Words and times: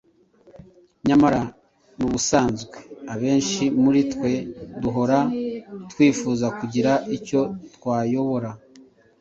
Nyamara 1.07 1.41
n’ubusanzwe 1.97 2.75
abenshi 3.13 3.63
muri 3.83 4.01
twe 4.13 4.31
duhora 4.81 5.19
twifuza 5.91 6.45
kugira 6.57 6.91
icyo 7.17 7.41
twayobora 7.75 8.49